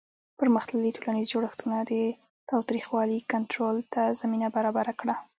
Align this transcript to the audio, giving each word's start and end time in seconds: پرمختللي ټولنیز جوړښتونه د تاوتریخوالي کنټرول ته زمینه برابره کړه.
پرمختللي 0.39 0.91
ټولنیز 0.97 1.27
جوړښتونه 1.33 1.77
د 1.91 1.93
تاوتریخوالي 2.49 3.19
کنټرول 3.33 3.75
ته 3.93 4.01
زمینه 4.21 4.47
برابره 4.55 4.93
کړه. 4.99 5.15